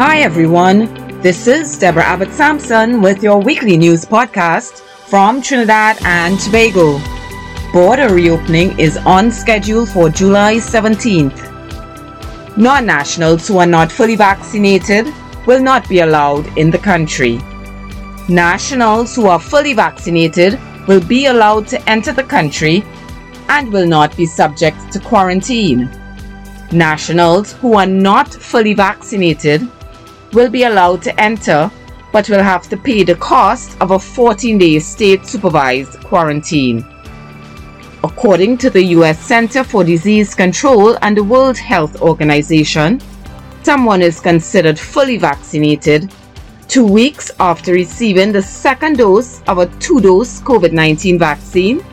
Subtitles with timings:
[0.00, 0.86] Hi, everyone.
[1.20, 4.78] This is Deborah Abbott Sampson with your weekly news podcast
[5.10, 6.98] from Trinidad and Tobago.
[7.70, 11.36] Border reopening is on schedule for July 17th.
[12.56, 15.12] Non nationals who are not fully vaccinated
[15.44, 17.38] will not be allowed in the country.
[18.26, 20.58] Nationals who are fully vaccinated
[20.88, 22.82] will be allowed to enter the country
[23.50, 25.90] and will not be subject to quarantine.
[26.72, 29.68] Nationals who are not fully vaccinated
[30.32, 31.70] will be allowed to enter
[32.12, 36.84] but will have to pay the cost of a 14 day state supervised quarantine.
[38.02, 43.00] According to the US Center for Disease Control and the World Health Organization,
[43.62, 46.10] someone is considered fully vaccinated
[46.66, 51.84] two weeks after receiving the second dose of a two dose COVID 19 vaccine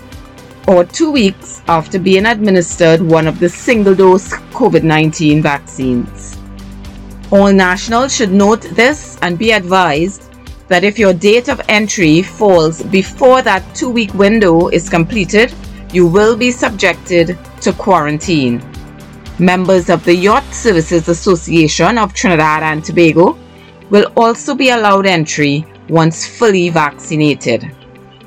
[0.68, 6.38] or two weeks after being administered one of the single dose COVID 19 vaccines.
[7.30, 10.24] All nationals should note this and be advised
[10.70, 15.54] that if your date of entry falls before that two week window is completed,
[15.92, 18.62] you will be subjected to quarantine.
[19.40, 23.38] Members of the Yacht Services Association of Trinidad and Tobago
[23.90, 27.70] will also be allowed entry once fully vaccinated.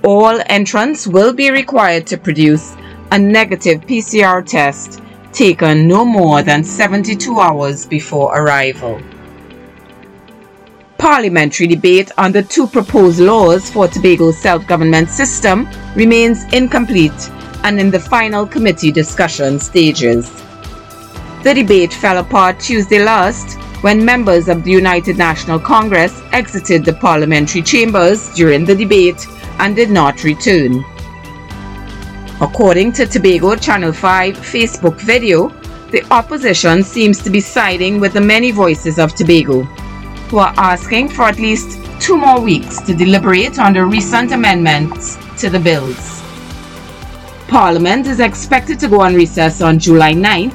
[0.05, 2.77] All entrants will be required to produce
[3.13, 5.01] a negative PCR test
[5.33, 9.01] taken no more than 72 hours before arrival.
[10.99, 17.31] Parliamentary debate on the two proposed laws for Tobago's self government system remains incomplete
[17.65, 20.31] and in the final committee discussion stages.
[21.43, 26.93] The debate fell apart Tuesday last when members of the United National Congress exited the
[26.93, 29.27] parliamentary chambers during the debate
[29.59, 30.85] and did not return.
[32.43, 35.49] According to Tobago Channel 5 Facebook video,
[35.91, 39.65] the opposition seems to be siding with the many voices of Tobago,
[40.31, 45.19] who are asking for at least two more weeks to deliberate on the recent amendments
[45.39, 46.23] to the bills.
[47.47, 50.55] Parliament is expected to go on recess on July 9th,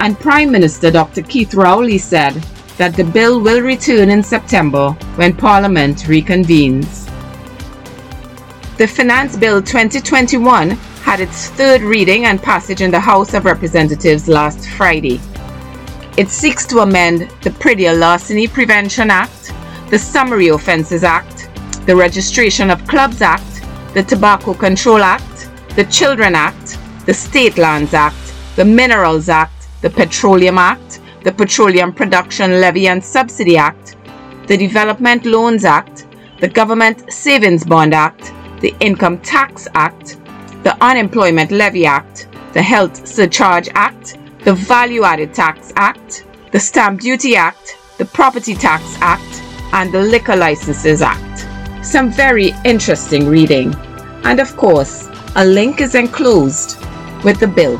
[0.00, 1.22] and Prime Minister Dr.
[1.22, 2.34] Keith Rowley said
[2.76, 7.06] that the bill will return in September when Parliament reconvenes.
[8.76, 10.78] The Finance Bill 2021
[11.08, 15.18] had its third reading and passage in the House of Representatives last Friday.
[16.18, 19.54] It seeks to amend the Predial Larceny Prevention Act,
[19.88, 21.48] the Summary Offences Act,
[21.86, 23.64] the Registration of Clubs Act,
[23.94, 26.76] the Tobacco Control Act, the Children Act,
[27.06, 33.02] the State Lands Act, the Minerals Act, the Petroleum Act, the Petroleum Production Levy and
[33.02, 33.96] Subsidy Act,
[34.46, 36.06] the Development Loans Act,
[36.40, 38.30] the Government Savings Bond Act,
[38.60, 40.18] the Income Tax Act,
[40.62, 47.00] the Unemployment Levy Act, the Health Surcharge Act, the Value Added Tax Act, the Stamp
[47.00, 49.42] Duty Act, the Property Tax Act,
[49.72, 51.84] and the Liquor Licenses Act.
[51.84, 53.74] Some very interesting reading.
[54.24, 56.78] And of course, a link is enclosed
[57.24, 57.78] with the bill.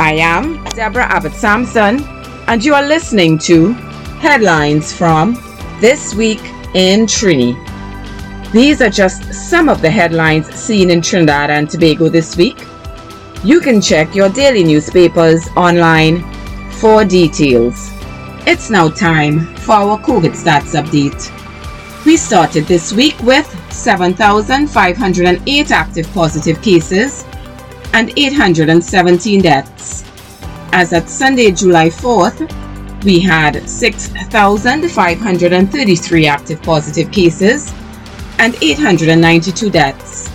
[0.00, 2.04] I am Deborah Abbott Sampson,
[2.46, 3.72] and you are listening to
[4.20, 5.34] headlines from
[5.80, 6.42] This Week
[6.74, 7.67] in Trini.
[8.52, 12.64] These are just some of the headlines seen in Trinidad and Tobago this week.
[13.44, 16.24] You can check your daily newspapers online
[16.72, 17.90] for details.
[18.46, 21.30] It's now time for our COVID stats update.
[22.06, 27.26] We started this week with 7,508 active positive cases
[27.92, 30.04] and 817 deaths.
[30.72, 32.50] As at Sunday, July 4th,
[33.04, 37.74] we had 6,533 active positive cases
[38.38, 40.30] and 892 deaths.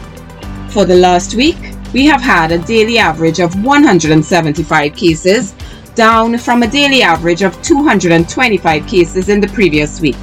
[0.70, 1.58] For the last week,
[1.94, 5.54] we have had a daily average of 175 cases,
[5.96, 10.18] down from a daily average of 225 cases in the previous week.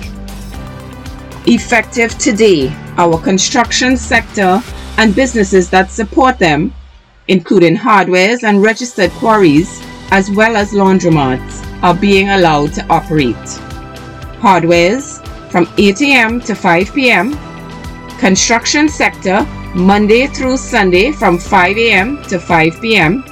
[1.47, 2.69] Effective today,
[2.99, 4.61] our construction sector
[4.99, 6.75] and businesses that support them,
[7.29, 13.37] including hardwares and registered quarries, as well as laundromats, are being allowed to operate.
[14.43, 16.41] Hardwares from 8 a.m.
[16.41, 17.39] to 5 p.m
[18.21, 22.23] Construction sector Monday through Sunday from 5 a.m.
[22.25, 23.25] to 5 p.m.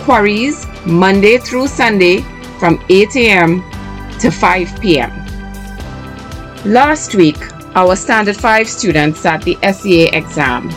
[0.00, 2.22] Quarries Monday through Sunday
[2.58, 3.62] from 8 a.m.
[4.18, 5.12] to 5 p.m.
[6.64, 7.38] Last week,
[7.76, 10.70] our Standard 5 students sat the SEA exam.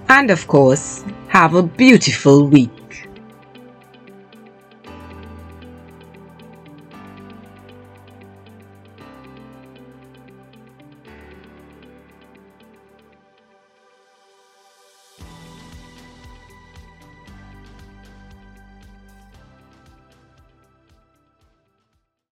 [0.09, 2.78] and, of course, have a beautiful week.